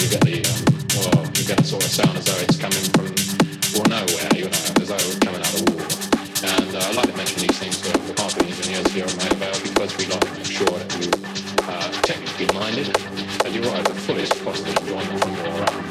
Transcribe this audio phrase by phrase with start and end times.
[0.00, 0.40] you get the,
[1.60, 3.04] a sort of sound as though it's coming from,
[3.76, 4.48] well, nowhere,
[4.80, 5.76] as though it's coming out of the.
[6.40, 9.60] And uh, I like to mention these things to the carpet engineers here at Mayvale
[9.60, 11.12] because we like to make sure that you
[11.68, 12.88] are technically minded
[13.44, 15.89] and derive the fullest possible enjoyment from your um,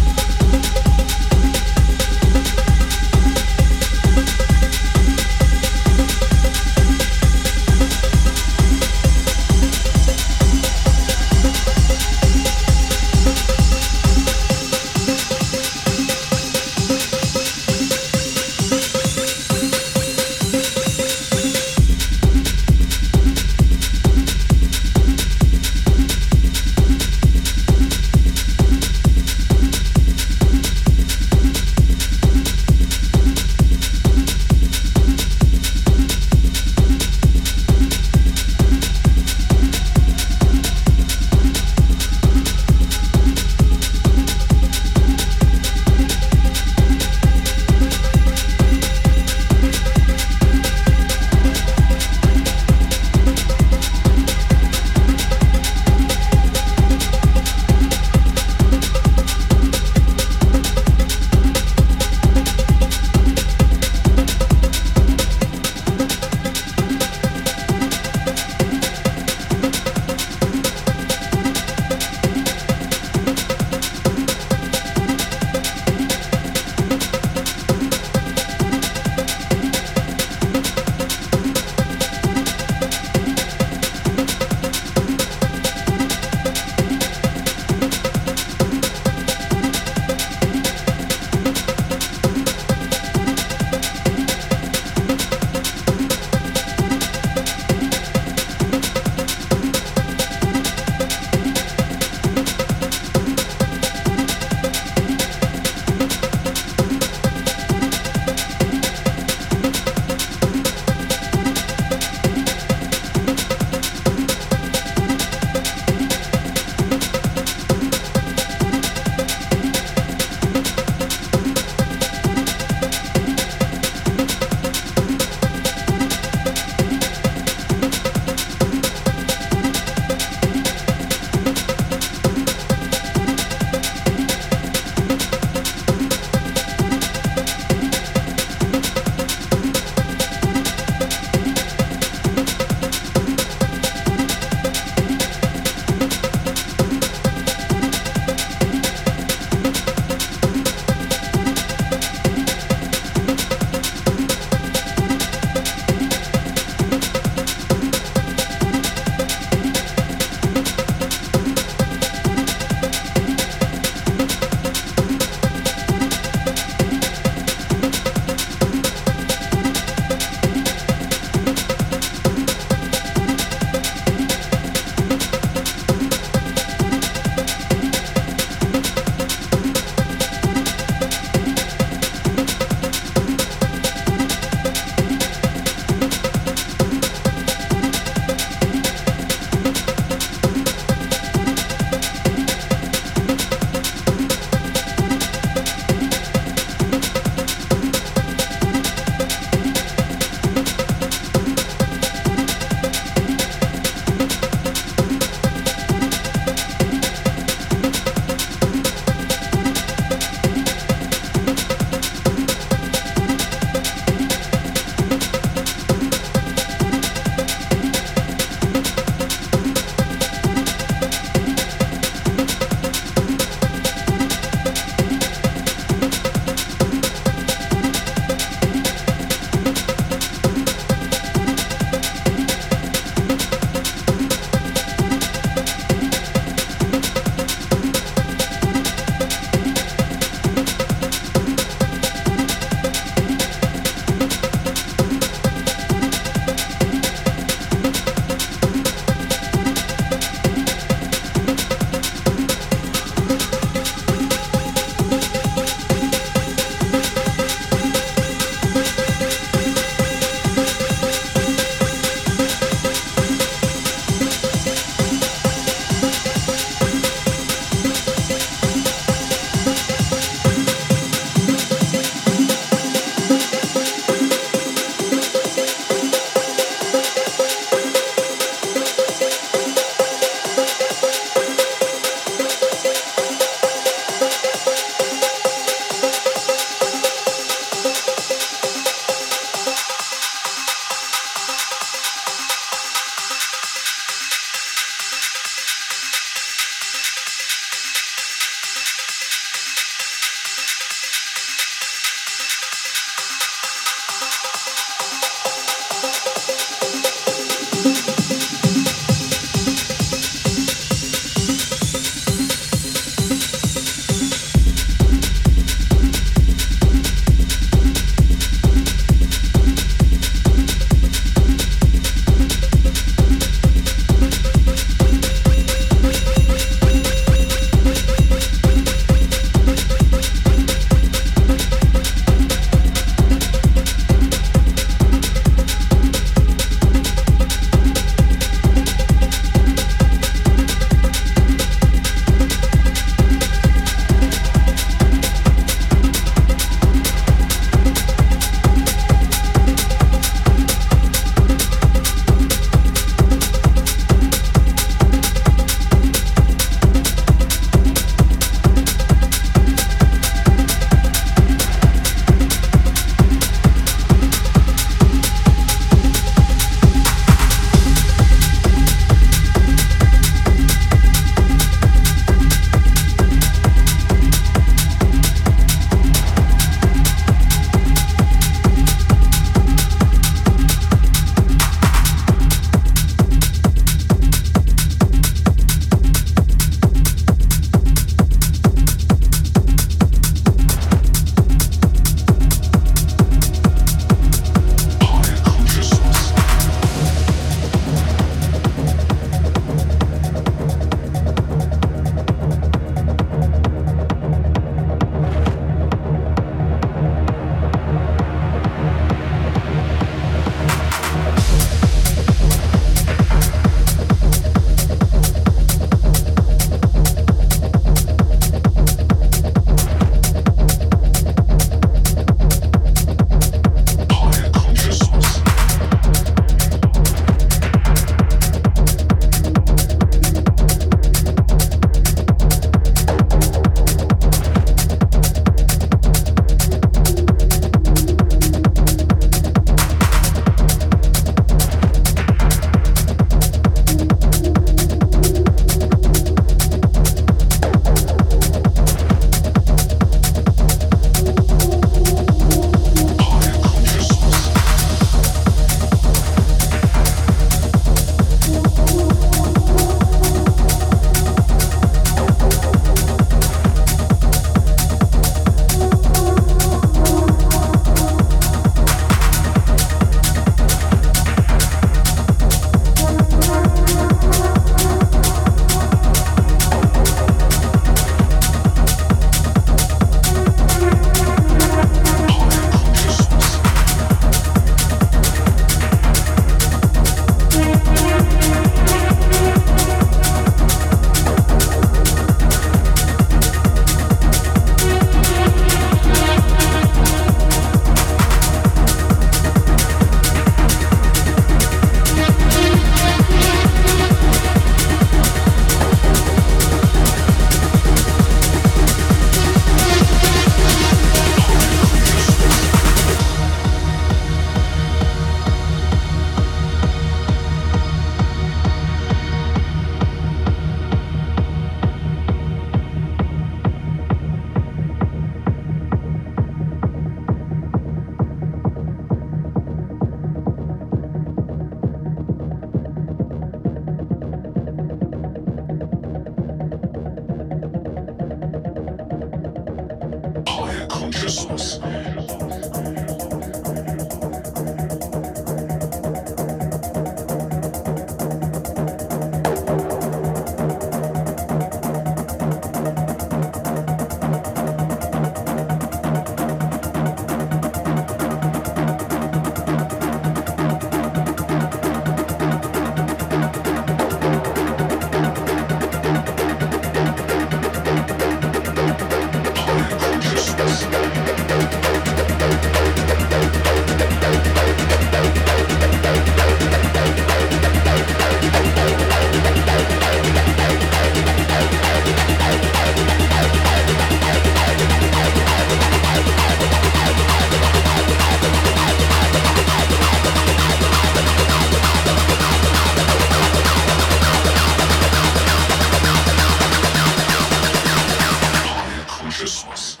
[599.69, 600.00] useless.